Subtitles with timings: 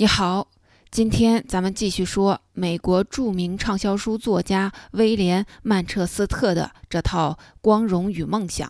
[0.00, 0.48] 你好，
[0.90, 8.66] 今天咱们继续说美国著名畅销书作家威廉·曼彻斯特的这套《光荣与梦想》。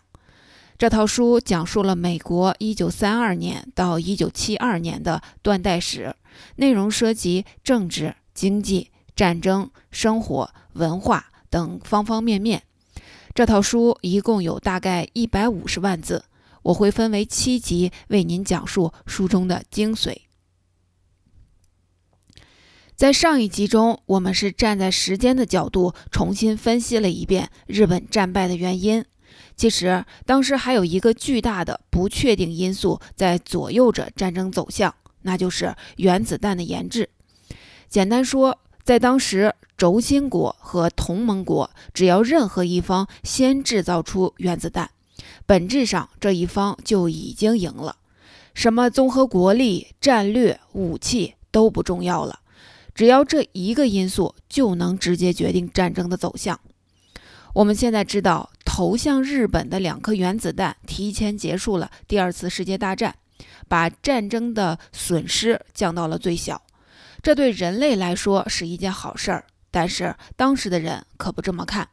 [0.76, 6.16] 这套书讲述了美国1932年到1972年的断代史，
[6.56, 12.64] 内容涉及政治、经济、战争、生活、文化等方方面面。
[13.32, 16.24] 这套书一共有大概一百五十万字，
[16.62, 20.22] 我会分为七集为您讲述书中的精髓。
[23.00, 29.02] 在上一集中，我们是站在时间的角度重新分析了一遍日本战败的原因。
[29.56, 37.08] 其实，当时还有一个巨大的不确定因素在左右着战争走向，那就是原子弹的研制。
[37.88, 44.90] 简单说，在当时，轴心国和同盟国只要任何一方先制造出原子弹，
[45.46, 47.96] 本质上这一方就已经赢了。
[48.52, 52.39] 什么综合国力、战略、武器都不重要了。
[53.00, 56.60] 只要这一个因素就能直接决定战争的走向。
[57.54, 63.16] 我们现在知道，投向日本的两颗原子弹提前结束了第二次世界大战，
[63.68, 66.60] 把战争的损失降到了最小。
[67.22, 71.88] 这对人类来说是一件好事儿，但是当时的人可不这么看。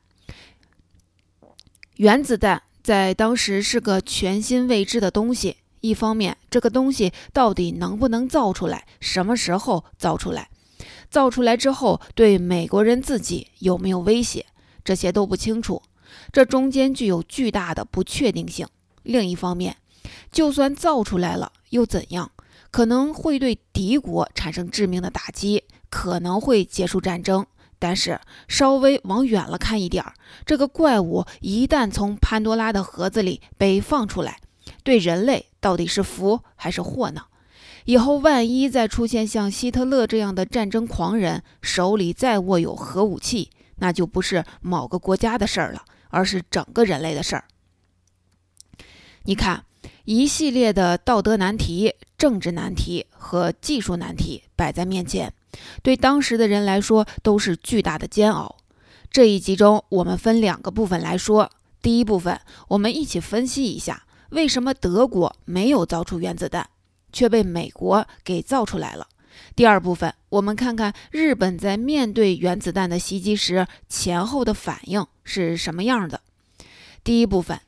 [1.95, 10.49] 原子弹在当时是个全新未知的东西，一方面，这个东西到底能不能造出来，什么时候造出来？
[11.09, 14.45] 造出来之后，对美国人自己有没有威胁？
[14.83, 15.81] 这些都不清楚，
[16.31, 18.67] 这中间具有巨大的不确定性。
[19.03, 19.77] 另一方面，
[20.31, 22.31] 就算造出来了又怎样？
[22.69, 27.45] 可能会对敌国产生致命的打击，可能会结束战争。
[27.79, 30.13] 但是稍微往远了看一点儿，
[30.45, 34.39] 这个怪物一旦从潘多拉的盒子里被放出来，
[34.83, 37.21] 对人类到底是福还是祸呢？
[37.87, 47.45] 以后万一再出现像希特勒这样的战争狂人，手里再握有核武器，那就不是某个国家的事儿了，而是整个人类的事儿。
[49.23, 49.63] 你看，
[50.03, 55.33] 一系列的道德难题、政治难题和技术难题摆在面前，
[55.81, 58.57] 对当时的人来说都是巨大的煎熬。
[59.09, 61.49] 这一集中，我们分两个部分来说。
[61.81, 62.37] 第一部分，
[62.67, 66.69] 我们一起分析一下为什么德国没有造出原子弹。
[67.11, 69.07] 却被美国给造出来了。
[69.55, 76.21] 第二部分，我们看看日本在面对原子弹的袭击时前后的反应是什么样的。
[77.03, 77.59] 第一部分，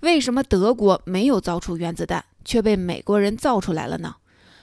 [0.00, 4.16] 为什么德国没有造出原子弹，却被美国人造出来了呢？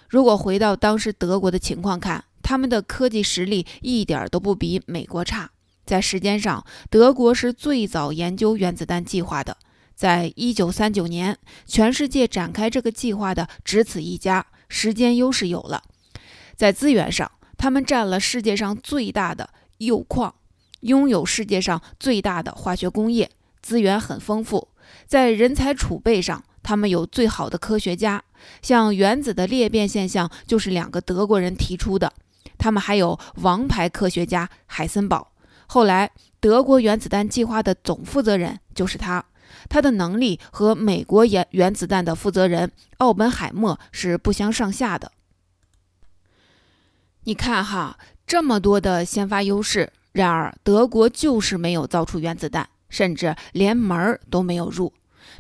[0.10, 5.52] 如果回到当时德国的情况看，他们的科技实力一点都不比美国差。
[5.86, 9.58] 在时间上，德国是最早研究原子弹计划的。
[9.98, 11.36] 在一九三九年，
[11.66, 15.82] 全世界展开这个计划的只此一家，时间优势有了。
[16.56, 19.50] 在资源上，他们占了世界上最大的
[19.80, 20.36] 铀矿，
[20.82, 23.32] 拥有世界上最大的化学工业，
[23.64, 24.68] 资源很丰富。
[25.08, 28.24] 在人才储备上，他们有最好的科学家，
[28.62, 32.14] 像原子的裂变现象就是两个德国人提出的。
[32.60, 35.32] 他们还有王牌科学家海森堡，
[35.66, 39.26] 后来德国原子弹计划的总负责人就是他。
[39.70, 45.12] 他的能力和美国原原子弹的负责人奥本海默是不相上下的。
[47.24, 54.94] 你看哈，这么多的先发优势，然而德国就是没有造出原子弹，甚至连门儿都没有入。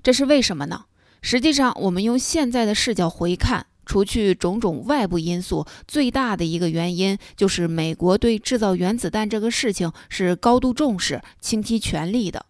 [0.03, 0.85] 这是为什么呢？
[1.21, 12.45] 实际上，我们用现在的视角回看，除去种种外部因素，最大的一个原因就是美国对制造原子弹这个事情是高度重视、倾其全力的。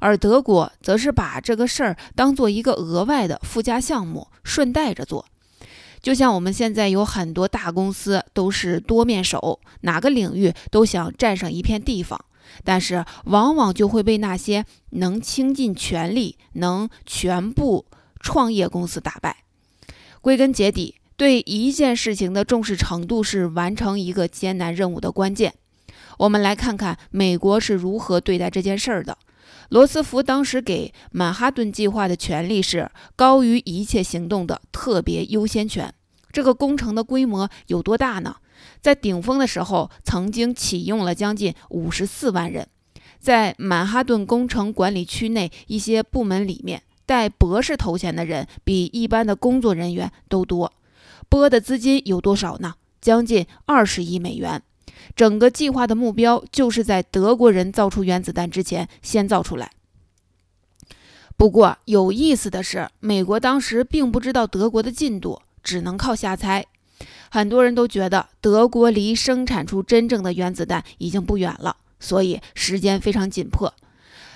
[0.00, 5.26] 而德国则是把这个事儿当做一个额外的附加项目，顺带着做。
[6.00, 12.24] 就像我们现在有很多大公司都是多面手，哪个领域都想占上一片地方，
[12.62, 17.84] 但是往往就会被那些能倾尽全力、能全部
[18.20, 19.38] 创业公司打败。
[20.20, 25.54] 归根结底，对一件事情的重视程度是完成一个艰难任务的关键。
[26.18, 29.18] 我们来看看美国是如何对待这件事儿的。
[29.68, 35.92] 罗斯福当时给曼哈顿计划的权利是高于一切行动的特别优先权。
[36.32, 38.36] 这个工程的规模有多大呢？
[38.80, 42.66] 在顶峰的时候，曾经启用了将近五十四万人。
[43.18, 50.72] 在曼哈顿工程管理区内一些部门里面，带博士头衔的人比一般的工作人员都多。
[51.28, 52.74] 拨的资金有多少呢？
[53.00, 54.62] 将近二十亿美元。
[55.14, 59.70] 整个计划的目标就是在德国人造出原子弹之前先造出来。
[61.36, 66.66] 不过有意思的是，美国当时并不知道德国的进度，只能靠瞎猜。
[67.30, 73.72] 很多人都觉得德国离生产出真正的原子弹已经不远了，所以时间非常紧迫。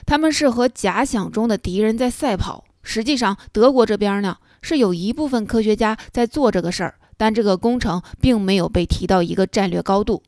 [0.07, 2.65] 他们是和假想中的敌人在赛跑。
[2.83, 10.23] 实际上，德国这边呢是有一部分科学家在做这个事儿，但这个工程并没有被提到一个战略高度。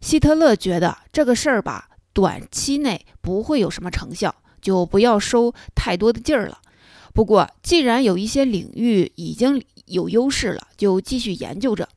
[0.00, 6.58] 希特勒觉得这个事儿吧，短期内不会有什么成效，就不要收太多的劲儿了。
[7.14, 11.88] 不过，既然有一些领域已经有优势了，就继续研究着。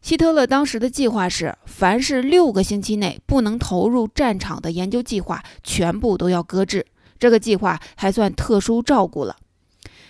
[0.00, 6.86] 希特勒当时的计划是，凡是六个星期内不能投入战场的研究计划，全部都要搁置。
[7.18, 9.36] 这个计划还算特殊照顾了。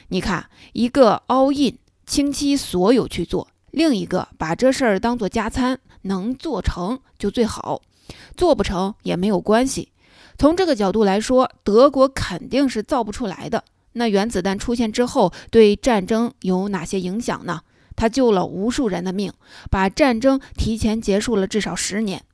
[0.08, 1.78] 你看，一个 all in，
[2.08, 7.82] 倾其所有去做；另一个把这事儿当做加餐，能做成就最好，
[8.34, 9.92] 做不成也没有关系。
[10.38, 13.62] 从这个角度来说，德国肯定是造不出来的。
[13.92, 17.60] 那原子弹出现之后，对战争有哪些影响呢？
[17.94, 19.30] 它救了无数人的命，
[19.70, 22.24] 把战争提前结束了至少十年。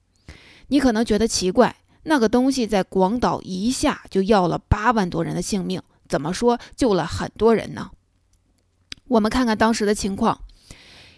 [0.68, 1.74] 你可能觉得奇怪，
[2.04, 7.90] 那个东西在广岛一下就要了八万多人的性命，怎么说救了很多人呢？
[9.08, 10.40] 我们看看当时的情况：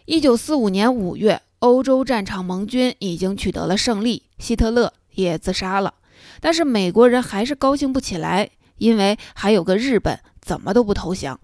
[0.07, 5.95] 一九四五年五月，欧洲战场盟军已经取得了胜利，希特勒也自杀了，
[6.41, 11.39] 但是美国人还是高兴不起来，因为还有个日本怎么都不投降。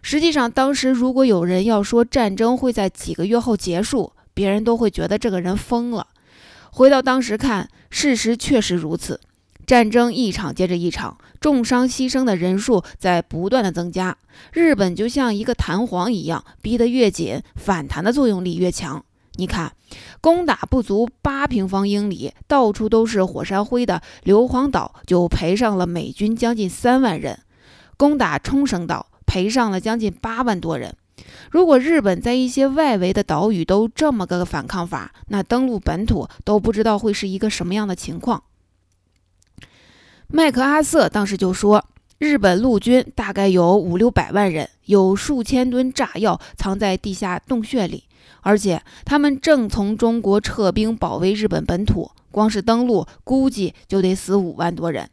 [0.00, 6.06] 实际上，当时如果有人要说战争会在几个月后结束，别人都会觉得这个人疯了。
[6.70, 9.20] 回到当时看，事实确实如此。
[9.70, 14.18] 战争一场接着一场，重伤牺牲的人数在不断的增加。
[14.52, 19.04] 日本就像一个弹簧一样，逼得越紧，反弹的作用力越强。
[19.36, 19.72] 你看，
[20.20, 27.36] 攻打不足八平方英里、到处都是火山灰的硫磺岛，就赔上了美军将近三万人；
[27.96, 29.06] 攻打冲绳岛。
[29.24, 30.96] 赔上了将近八万多人。
[31.52, 38.42] 如果日本在一些外围的岛屿都这么个反抗法，那登陆本土都不知道会是一个什么样的情况。
[40.32, 41.84] 麦克阿瑟当时就说，
[42.18, 48.04] 日本陆军大概有五六百万人，有数千吨炸药藏在地下洞穴里，
[48.42, 55.10] 而且他们正从中国撤兵保卫日本本土，光是登陆估计就得死五万多人。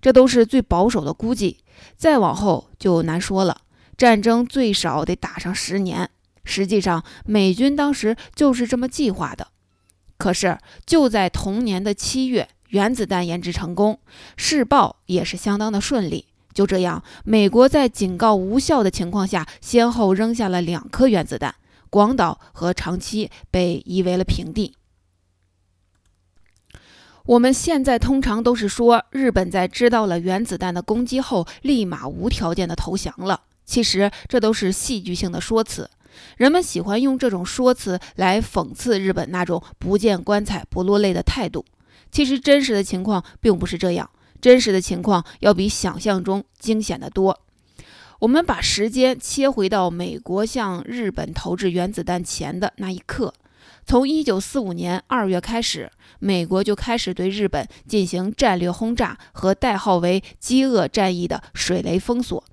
[0.00, 1.58] 这都是最保守的估计。
[1.96, 3.62] 再往后就难说了，
[3.96, 6.08] 战争最少得打上十年。
[6.44, 9.48] 实际上，美军当时就是这么计划的。
[10.16, 14.00] 可是就在同年的七月，原子弹研制成功，
[14.36, 16.26] 试爆也是相当的顺利。
[16.52, 21.54] 就这样，美国在警告无效的情况下，先后扔下了两颗原子弹，
[21.88, 24.74] 广岛和长崎被夷为了平地。
[27.26, 33.42] 我们现在通常都是说，日本在知道了原子弹的攻击后，立马无条件的投降了。
[33.64, 35.88] 其实这都是戏剧性的说辞，
[36.36, 41.64] 人们喜欢用这种说辞来讽刺日本那种不见棺材不落泪的态度。
[42.10, 44.08] 其实真实的情况并不是这样，
[44.40, 47.40] 真实的情况要比想象中惊险得多。
[48.20, 53.32] 我们把时间切回到美国向日本投掷原子弹前的那一刻。
[53.86, 62.44] 从一九四五年二月开始，美国就开始对日本进行战略轰炸和代号为“饥饿战役”的水雷封锁。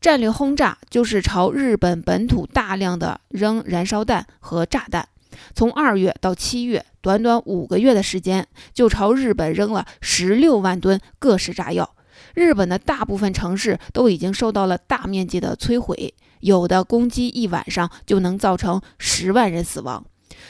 [0.00, 5.08] 战略轰炸就是朝日本本土大量的扔燃烧弹和炸弹。
[5.54, 11.94] 从二月到七月，短短五个月的时间，就朝日本扔了十六万吨各式炸药。
[12.34, 20.04] 日本的大部分城市都已经受到了大面积的摧毁，有的攻击一晚上就能造成十万人死亡。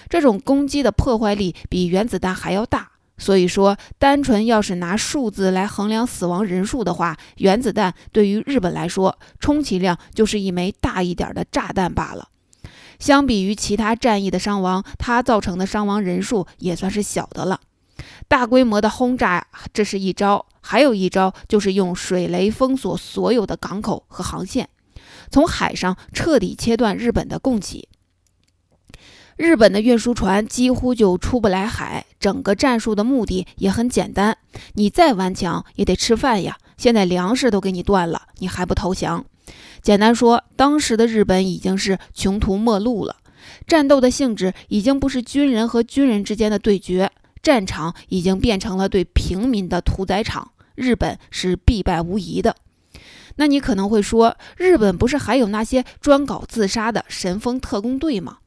[0.09, 12.29] 这种攻击的破坏力比原子弹还要大，所以说，单纯要是拿数字来衡量死亡人数的话，原子弹对于日本来说，充其量就是一枚大一点的炸弹罢了。
[13.01, 17.61] 相比于其他战役的伤亡，它造成的伤亡人数也算是小的了。
[18.29, 24.69] 大规模的轰炸，这是一招；还有一招就是用水雷封锁所有的港口和航线，
[25.31, 27.89] 从海上彻底切断日本的供给。
[29.37, 34.37] 日本的运输船几乎就出不来海，整个战术的目的也很简单：
[34.75, 36.59] 你再顽强也得吃饭呀。
[36.77, 39.25] 现在粮食都给你断了，你还不投降？
[39.83, 43.17] 简单说，当时的日本已经是穷途末路了。
[43.67, 47.11] 战斗的性质已经不是军人和军人之间的对决，
[47.43, 50.53] 战场已经变成了对平民的屠宰场。
[50.75, 52.57] 日本是必败无疑的。
[53.37, 58.39] 那你可能会说，日本不是还有那些专搞自杀的神风特工队吗？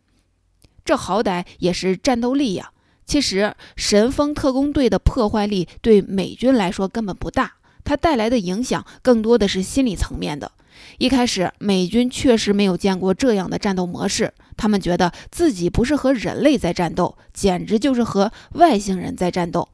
[0.86, 2.72] 这好歹也是战斗力呀！
[3.06, 10.52] 其实神风特工队的破坏力对美军来说根本不大，它带来的影响更多的是心理层面的。
[10.98, 19.70] 一开始，美军确实没有见过这样的战斗模式，他们觉得自己不是和人类在战斗，简直就是和外星人在战斗。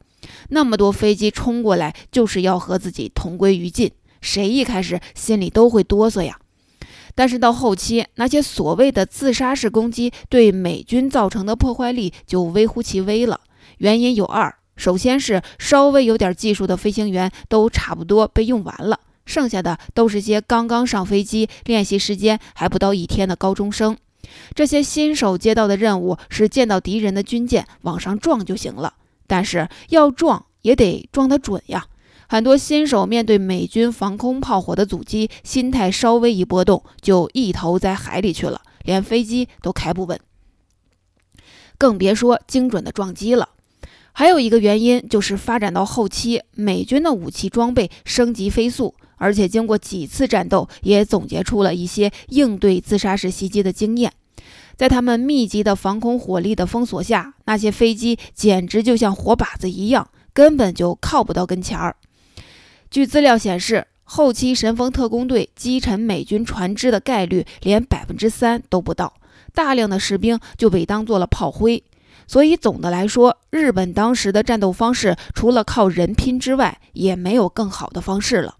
[0.50, 3.90] 那么多飞机冲过来，就是要和自己同归于尽，
[4.20, 6.38] 谁一开始心里都会哆嗦呀。
[7.14, 13.40] 但是到后期，那些所谓的自杀式攻击对美军造成的破坏力就微乎其微了。
[13.78, 23.96] 原因有二：首先是稍微有点技术的飞行员都差不多被用完了，剩下的都是些刚刚上飞机、练习时间还不到一天的高中生。
[24.54, 28.94] 这些新手接到的任务是见到敌人的军舰往上撞就行了，
[29.28, 31.86] 但是要撞也得撞得准呀。
[32.28, 40.18] 很多新手面对美军防空炮火的阻击，心态稍微一波动，就一头栽海里去了，连飞机都开不稳，
[41.78, 43.50] 更别说精准的撞击了。
[44.12, 54.12] 还有一个原因就是发展到后期，美军的武器装备升级飞速，而且经过几次战斗，也总结出了一些应对自杀式袭击的经验。
[54.76, 61.96] 在他们密集的防空火力的封锁下，那些飞机简直就像活靶子一样，根本就靠不到跟前儿。
[62.90, 69.14] 据资料显示，后期神风特工队击沉美军船只的概率连百分之三都不到，
[69.54, 71.84] 大量的士兵就被当做了炮灰。
[72.30, 78.56] 所以总的来说，日本当时的战斗方式除了靠人拼之外，也没有更好的方式了。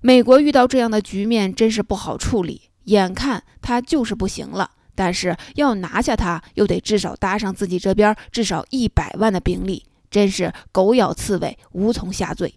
[0.00, 12.54] 美国遇到这样的局面真是不好处理，眼看他就是不行了，但是要拿下他，又得至少搭上自己这边至少一百万的兵力，真是狗咬刺猬，无从下嘴。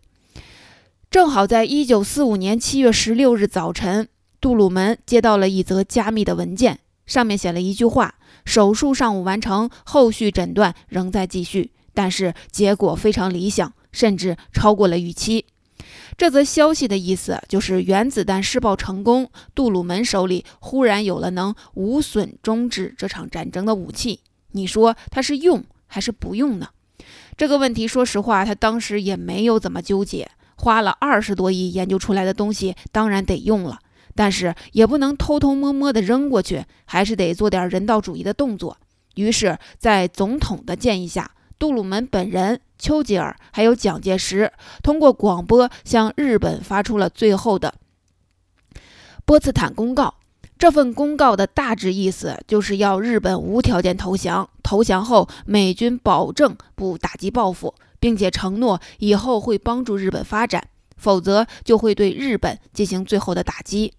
[1.09, 4.07] 正好在一九四五年七月十六日早晨，
[4.39, 15.45] 杜鲁门接到了一则加密的文件，上面写了一句话：“手术上午完成，后续诊断仍在继续，但是结果非常理想，甚至超过了预期。”
[16.17, 24.19] 这则消息的意思就是原子弹试爆成功，杜鲁门手里忽然有了能无损终止这场战争的武器。
[24.51, 26.69] 你说他是用还是不用呢？
[27.35, 30.29] 这个问题，说实话，他当时也没有怎么纠结。
[30.55, 33.79] 花了二十多亿研究出来的东西，当然得用了，
[34.15, 38.77] 但是也不能偷偷摸摸的扔过去，还是得做点人道主义的动作。
[39.15, 44.51] 于是，在总统的建议下，杜鲁门本人、丘吉尔还有蒋介石
[44.81, 47.73] 通过广播向日本发出了最后的
[49.25, 50.15] 波茨坦公告。
[50.57, 57.73] 这份公告的大致意思就是要日本无条件投降，投降后美军保证不打击报复。
[58.01, 63.93] 并且承诺以后会帮助日本发展，否则就会对日本进行最后的打击。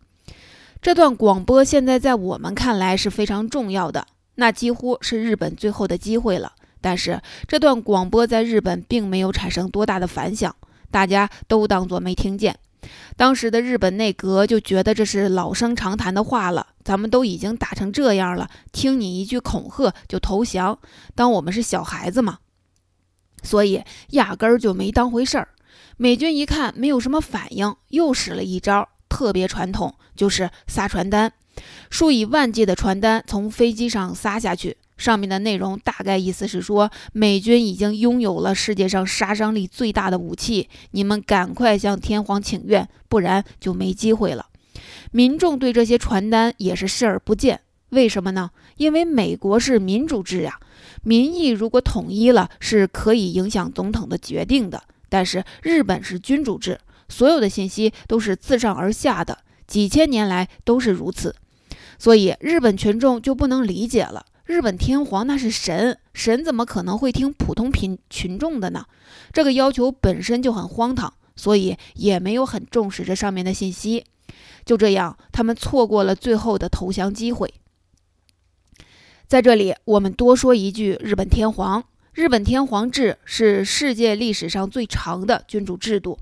[0.83, 6.55] 这段广播现在在我们看来是非常重要的，那几乎是日本最后的机会了。
[6.81, 10.57] 但是这段广播在日本并没有产生多大的反响，
[10.91, 12.59] 大家都当作没听见。
[13.17, 20.81] 当时的日本内阁就觉得这是老生常谈的话了，咱们都已经打成这样了，听你一句恐吓就投降，
[21.15, 22.41] 当我们是小孩子吗？
[23.45, 25.51] 所以压根儿就没当回事儿。
[25.97, 31.31] 美军一看没有什么反应，又使了一招特别传统，就是撒传单。
[31.91, 44.47] 数以万计的传单从飞机上撒下去，上面的内容大概意思是说，美军已经拥有了世界上杀伤力最大的武器，你们赶快向天皇请愿，不然就没机会了。
[45.11, 48.51] 民众对这些传单也是视而不见，为什么呢？
[48.79, 50.59] 因为美国是民主制呀。
[51.03, 54.83] 民意如果统一了，是可以影响总统的决定的。
[55.11, 56.81] 但是日本是君主制，
[57.13, 61.37] 所有的信息都是自上而下的，几千年来都是如此。
[61.99, 68.87] 所以日本群众就不能理解了：日本天皇那是神，神怎么可能会听普通群群众的呢？
[69.33, 74.05] 这个要求本身就很荒唐，所以也没有很重视这上面的信息。
[74.65, 77.53] 就这样，他们错过了最后的投降机会。
[79.29, 81.85] 在这里，我们多说一句：日本天皇。
[82.15, 86.19] 日本天皇制是世界历史上最长的君主制度，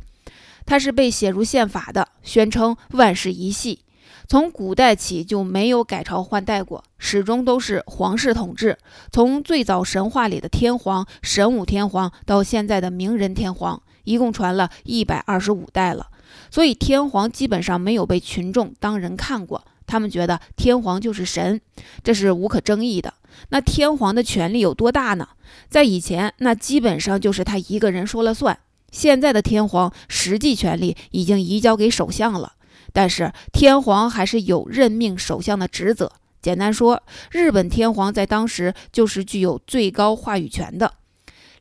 [0.70, 3.80] 它是被写入宪法的，宣称万世一系，
[4.28, 8.78] 从古代起就没有改朝换代过，始终都是皇室统治。
[9.10, 16.06] 从最早神话里的天皇神武天皇到现在的明仁天皇，一共传了一百二十五代了，
[16.52, 19.64] 所以天皇基本上没有被群众当人看过。
[19.88, 21.60] 他们觉得天皇就是神，
[22.04, 23.12] 这是无可争议的。
[23.48, 25.30] 那天皇的权力有多大呢？
[25.68, 28.56] 在以前，那基本上就是他一个人说了算。
[28.90, 32.54] 现在的天皇实际权力已经移交给首相了，
[32.92, 36.12] 但是天皇还是有任命首相的职责。
[36.42, 40.94] 简单说，日本天皇在当时就是具有最高话语权的。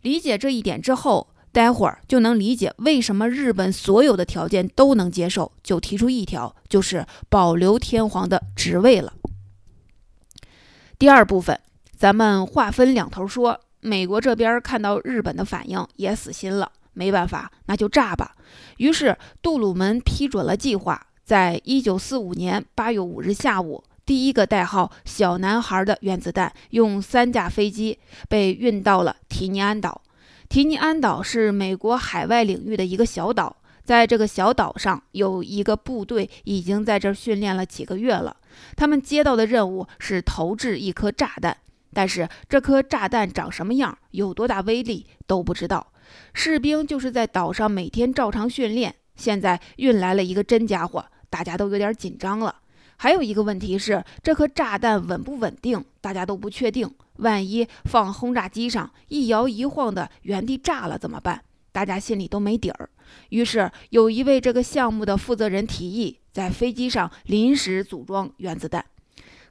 [0.01, 9.13] 理解这一点之后，待会儿就能理解为什么日本所有的条件都能接受，就提出一条，就是保留天皇的职位了。
[10.97, 11.59] 第二部分，
[11.97, 13.59] 咱们划分两头说。
[13.81, 18.35] 美国这边看到日本的反应也死心了，没办法，那就炸吧。
[18.75, 23.81] 于是杜鲁门批准了计划，在一九四五年八月五日下午。
[24.05, 30.01] 第一个代号“小男孩”的原子弹用三架飞机被运到了提尼安岛。
[30.49, 38.35] 提尼安岛是美国海外领域的一个小岛，在这个小岛上有一个部队已经在这儿训练了几个月了。
[38.75, 41.55] 他们接到的任务是投掷一颗炸弹，
[41.93, 45.93] 但是这颗炸弹长什么样、有多大威力都不知道。
[46.33, 52.55] 士兵就是在岛上每天照常训练，现在运来了一个真家伙，大家都有点紧张了。
[52.97, 56.89] 还有一个问题是，这颗炸弹稳不稳定，大家都不确定。
[57.17, 61.43] 万一放轰炸机上，一摇一晃的原地炸了怎么办？
[61.71, 62.89] 大家心里都没底儿。
[63.29, 68.83] 于是有一位这个项目的负责人提议，在飞机上临时组装原子弹。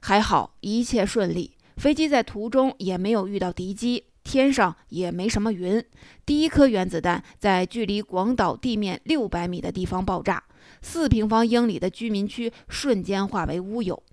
[0.01, 5.83] 还好一切顺利，飞机在途中也没有遇到敌机，天上也没什么云。
[6.23, 10.43] 第一颗原子弹在距离广岛地面六百米的地方爆炸。
[10.83, 14.03] 四平方英里的居民区瞬间化为乌有。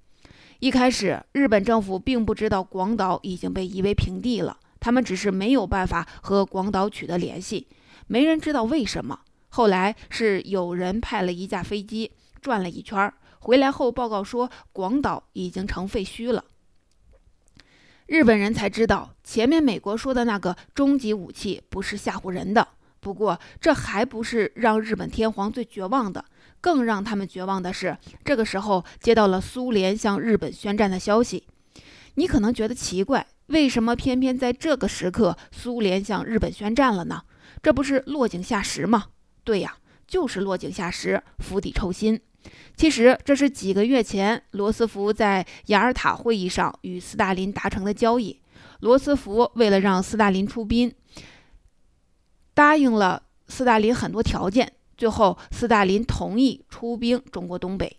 [0.61, 7.67] 一开始，日本政府并不知道广岛已经被夷为平地了，他们只是没有办法和广岛取得联系，
[8.07, 9.21] 没人知道为什么。
[9.51, 16.43] 后来是有人派了一架飞机转了一圈，回来后报告说广岛已经成废墟了。
[18.07, 22.69] 日本人才知道，前面美国说的那个终极武器不是吓唬人的。
[23.01, 26.25] 不过，这还不是让日本天皇最绝望的。
[26.61, 31.47] 更让他们绝望的是，这个时候接到了苏联向日本宣战的消息。
[32.15, 37.23] 你可能觉得奇怪，为什么偏偏在这个时刻苏联向日本宣战了呢？
[37.61, 39.07] 这不是落井下石吗？
[39.43, 42.21] 对呀，就是落井下石，釜底抽薪。
[42.77, 48.39] 其实这是几个月前罗斯福在雅尔塔会议上与斯大林达成的交易。
[48.81, 50.93] 罗斯福为了让斯大林出兵，
[52.53, 54.73] 答应了斯大林很多条件。
[54.97, 57.97] 最后，斯大林同意出兵中国东北。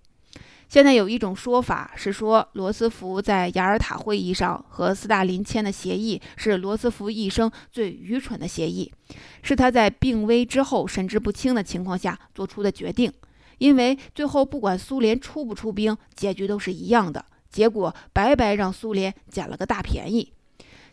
[0.68, 8.92] 现在有一种说法是说，罗斯福在雅尔塔会议上和斯大林签的协议是罗斯福一生最愚蠢的协议，
[9.42, 13.12] 是他在病危之后神志不清的情况下做出的决定。
[13.58, 20.34] 因为最后不管苏联出不出兵，结局都是一样的，结果白白让苏联捡了个大便宜。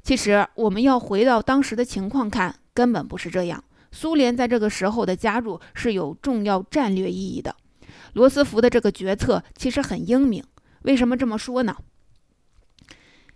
[0.03, 3.64] 其实，我们要回到当时的情况看，根本不是这样。
[3.90, 7.55] 苏联在这个时候的加入是有重要战略意义的。
[8.12, 10.44] 罗斯福的这个决策其实很英明。
[10.83, 11.77] 为什么这么说呢？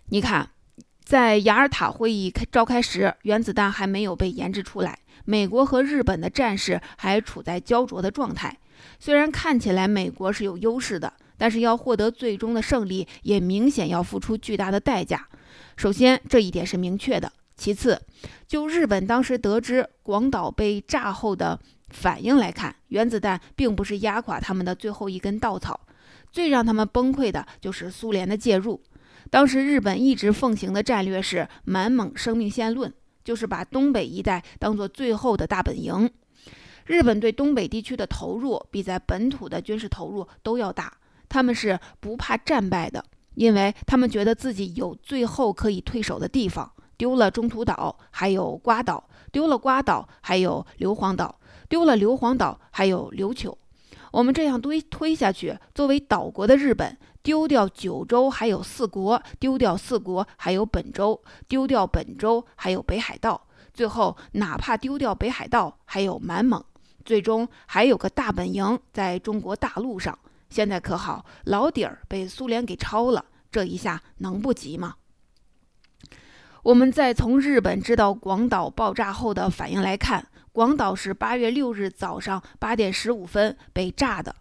[0.09, 0.51] 你看，
[1.03, 8.59] 在雅尔塔会议开召开时，原子弹还没有被研制出来，美国和日本的战事还处在焦灼的状态。
[8.99, 15.27] 虽然看起来美国是有优势的，但是要获得最终的胜利，也明显要付出巨大的代价。
[15.77, 17.31] 首先，这一点是明确的。
[17.55, 18.01] 其次，
[18.47, 25.79] 就日本当时得知广岛被炸后的反应来看，原子弹并不是压垮他们的最后一根稻草。
[26.31, 28.81] 最让他们崩溃的就是苏联的介入。
[29.29, 32.93] 当时日本一直奉行的战略是“满蒙生命线论”，
[33.25, 36.09] 就是把东北一带当做最后的大本营。
[36.89, 40.91] 日本对东北地区的投入比在本土的军事投入都要大，
[41.29, 46.71] 他们是不怕战败的，因为他们觉得自己有最后可以退守的地方。
[46.97, 51.35] 丢了中途岛，还有瓜岛；丢了瓜岛，还有硫磺岛；
[51.69, 53.55] 丢了硫磺岛，还有琉球。
[54.11, 63.45] 我们这样推推下去，作为岛国的日本，丢掉九州还有四国，丢掉四国还有本州，丢掉本州还有北海道。
[63.75, 66.61] 最后，哪怕丢掉北海道，还有满蒙，
[67.03, 70.17] 最终还有个大本营在中国大陆上。
[70.49, 74.95] 现在可好，老底儿被苏联给抄了，这一下能不急吗？
[76.63, 84.35] 我们再从日本知道广岛爆炸后的反应来看，广岛是八月六日早上八点十五分被炸的。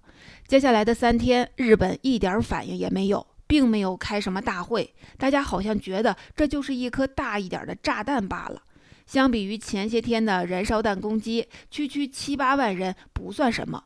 [0.46, 4.94] 接下来的三天，日本一点反应也没有，并没有开什么大会。
[5.16, 8.62] 大家好像觉得这就是一颗大一点的炸弹罢了。
[9.08, 13.82] 相比于前些天的燃烧弹攻击，区区七八万人不算什么。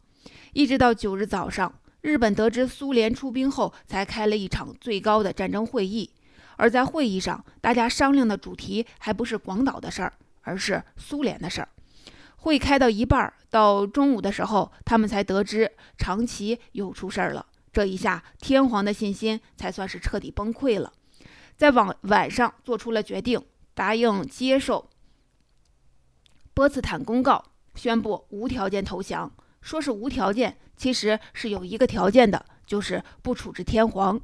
[0.53, 6.11] 一直到九日早上，日本得知苏联出兵后，才开了一场最高的战争会议。
[6.57, 11.69] 而在会议上，大家商量的主题还不是广岛的事儿，而是苏联的事儿。
[12.39, 17.47] 会开到一半儿，到中午的时候，他们才得知长崎又出事儿了。
[17.73, 20.93] 这一下，天皇的信心才算是彻底崩溃了。
[21.57, 23.41] 在晚晚上做出了决定，
[23.73, 24.91] 答应接受
[26.55, 27.43] 波茨坦公告
[27.75, 29.31] 宣布无条件投降。
[29.61, 34.21] 说是无条件，其实是有一个条件的，就是不处置天皇。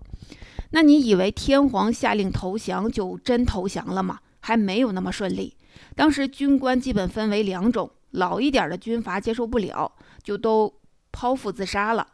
[0.70, 4.18] 那你以为天皇下令投降就真投降了吗？
[4.40, 5.56] 还没有那么顺利。
[5.94, 9.92] 当时军官基本分为两种，老一点的军阀接受不了，
[10.24, 10.74] 就都
[11.12, 12.04] 剖腹自杀了；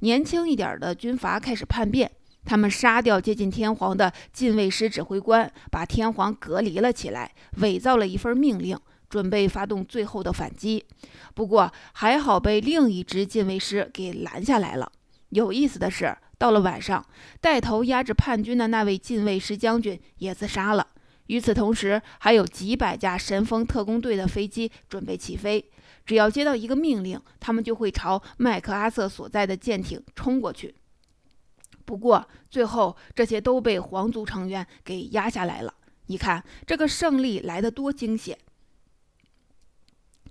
[0.00, 2.10] 年轻一点的军阀开始叛变，
[2.44, 8.78] 他们杀掉接近天皇的禁卫师指挥官，把天皇隔离了起来，伪造了一份命令。
[9.08, 10.84] 准备发动最后的反击，
[11.34, 14.90] 不过还好被另一支禁卫师给拦下来了。
[15.30, 17.04] 有意思的是，到了晚上，
[17.40, 20.86] 带头压制叛军的那位禁卫师将军也自杀了。
[21.26, 25.64] 与此同时，还有几百架神风特工队的飞机准备起飞，
[26.04, 30.74] 只要接到一个命令，他们就会朝麦克阿瑟所在的舰艇冲过去。
[31.86, 35.74] 不过最后这些都被皇族成员给压下来了。
[36.06, 38.38] 你看，这个胜利来得多惊险！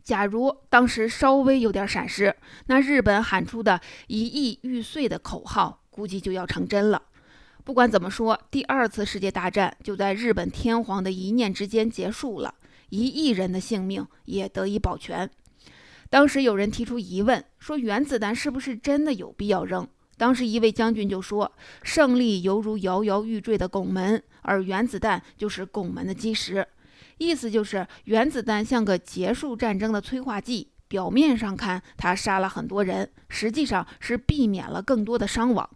[0.04, 2.36] 假如当时稍微有点闪失，
[2.68, 7.02] 那日本喊出的一亿玉碎的口号估计就要成真了。
[7.64, 12.54] 不管怎么说，第二次世界大战就在日本天皇的一念之间结束了，
[12.90, 15.30] 一亿人的性命也得以保全。
[16.10, 19.88] 当时有人提出疑问，说原子弹是不是真的有必要扔？
[20.18, 26.68] 当时一位将军就说：“胜利犹如摇摇欲坠的拱门，而原子弹就是拱门的基石。”
[27.18, 30.70] 意思就是，原子弹像个结束战争的催化剂。
[30.90, 35.68] 表面上看，它杀了很多人，实际上是避免了更多的伤亡。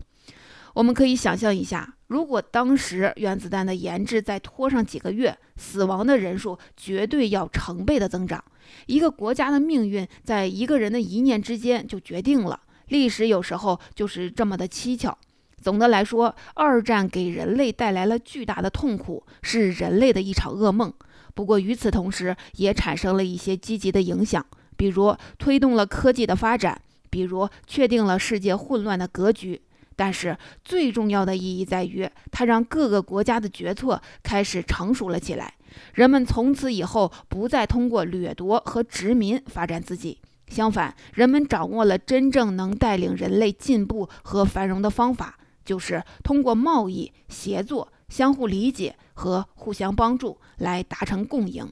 [0.76, 8.44] 我们可以想象一下，如果当时原子弹的研制再拖上几个月，死亡的人数绝对要成倍的增长。
[8.86, 12.60] 一个国家的命运在一个人的一念之间就决定了。
[12.90, 15.18] 历史有时候就是这么的蹊跷。
[15.60, 20.94] 总的来说，二战给人类带来了巨大的痛苦，是人类的一场噩梦。
[21.38, 24.44] 不过与此同时，也产生了一些积极的影响，
[24.76, 29.62] 比如推动了科技的发展，比如确定了世界混乱的格局。
[29.96, 35.54] 但是最重要的意义在于，它让各个国家的决策开始成熟了起来。
[35.94, 47.94] 人们从此以后不再通过掠夺和殖民发展自己，相反，人们掌握了真正能带领人类进步和繁荣的方法，就是通过贸易协作。
[48.10, 51.72] 相互理解和互相帮助来达成共赢。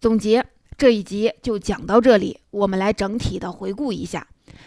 [0.00, 0.46] 总结
[0.76, 4.26] 这一集就讲到这里，我们来整体的回顾一下。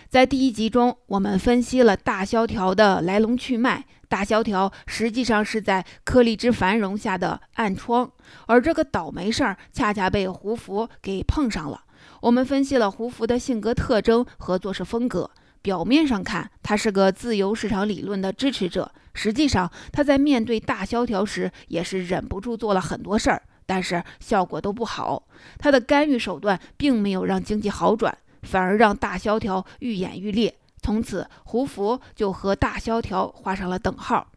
[0.10, 3.86] 在第一集中，我们分析了大萧条的来龙去脉。
[4.08, 8.12] 大萧条实际上是在颗粒之繁荣下的暗疮，
[8.46, 11.86] 而这个倒霉事儿恰恰被胡佛给碰上了。
[12.22, 15.32] 我们分析了胡佛的性格特征和做事风格。
[15.63, 18.91] 表面上看，他是个自由市场理论的支持者。
[19.15, 25.23] 实际上，他在面对大萧条时也是忍不住做了很多事儿，但是效果都不好。
[25.58, 30.54] 他的干预手段并没有让经济好转，反而让大萧条愈演愈烈。
[30.82, 34.28] 从此，胡佛就和大萧条画上了等号。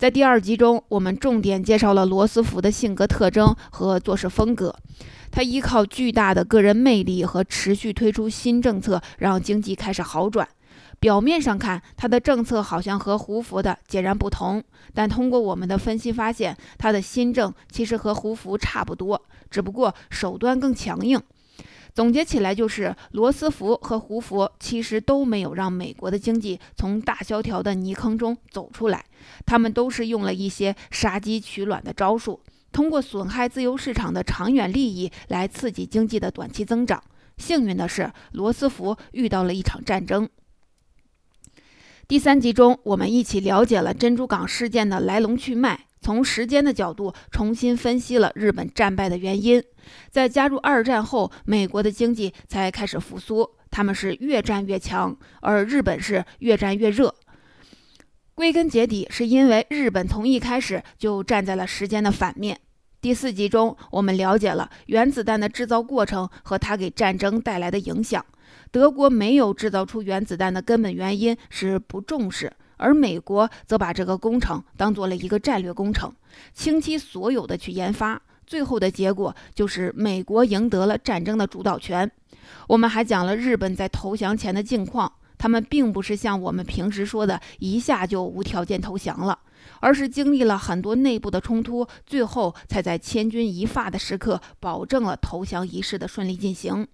[0.00, 4.74] 在第二集中，我们重点介绍了罗斯福的性格特征和做事风格。
[5.30, 10.48] 他依靠巨大的个人魅力和持续推出新政策，让经济开始好转。
[11.00, 21.20] 表面上看，他的政策好像和胡佛的截然不同，但通过我们的分析发现，他的新政其实和胡佛差不多，只不过手段更强硬。
[21.94, 29.04] 总结起来就是，罗斯福和胡佛其实都没有让美国的经济从大萧条的泥坑中走出来，
[29.44, 37.02] 他们都是用了一些杀鸡取卵的招数，通过损害自由市场的长远利益来刺激经济的短期增长。
[37.36, 40.28] 幸运的是，罗斯福遇到了一场战争。
[42.06, 49.62] 第三集中，我们一起了解了珍珠港事件的来龙去脉，从时间的角度重新分析了日本战败的原因。
[50.10, 57.14] 在加入二战后，美国的经济才开始复苏，他们是越战越强，而日本是越战越热。
[58.34, 62.58] 归根结底，是因为日本从一开始就站在了时间的反面。
[63.02, 68.24] 第四集中，我们了解了原子弹的制造过程和它给战争带来的影响。
[68.70, 76.12] 德国没有制造出原子弹的根本原因是不重视，而美国则把这个工程当做了一个战略工程，
[76.54, 78.20] 倾其所有的去研发。
[78.46, 82.10] 最后的结果就是美国赢得了战争的主导权。
[82.66, 89.38] 我们还讲了日本在投降前的境况，他们并不是像我们平时说的一下就无条件投降了，
[89.78, 96.88] 而是经历了很多内部的冲突，最后才在千钧一发的时刻保证了投降仪式的顺利进行。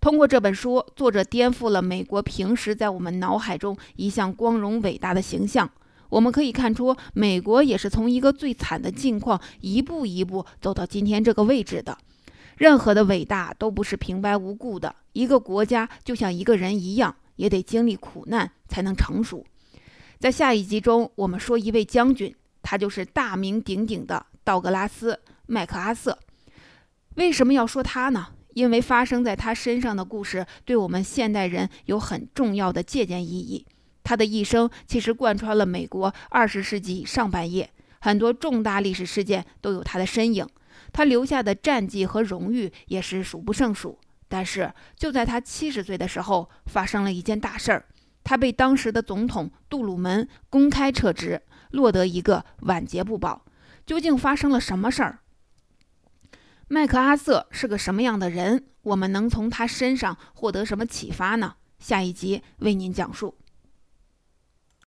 [0.00, 5.68] 通过这本书，作者颠覆了美国平时在我们脑海中一向光荣伟大的形象。
[6.08, 11.98] 我们可以看出，美国也是从一个最惨的境况一步一步走到今天这个位置的。
[12.56, 19.44] 任何的伟大都不是平白无故的，一个国家就像一个人一样，也得经历苦难才能成熟。
[20.18, 25.12] 在下一集中，我们说一位将军，他就是大名鼎鼎的道格拉斯·
[25.46, 26.18] 麦克阿瑟。
[27.16, 28.28] 为什么要说他呢？
[28.56, 33.66] 因为发生在他身上的故事，对我们现代人有很重要的借鉴意义。
[34.02, 37.68] 他的一生其实贯穿了美国二十世纪上半叶，
[38.00, 40.48] 很多重大历史事件都有他的身影。
[40.90, 43.98] 他留下的战绩和荣誉也是数不胜数。
[44.26, 47.84] 但是就在他七十岁的时候，发生了一件大事儿，
[48.24, 51.42] 他被当时的总统杜鲁门公开撤职，
[51.72, 53.44] 落得一个晚节不保。
[53.84, 55.18] 究竟发生了什么事儿？
[56.68, 58.64] 麦克阿瑟是个什么样的人？
[58.82, 61.54] 我们能从他身上获得什么启发呢？
[61.78, 63.36] 下一集为您讲述。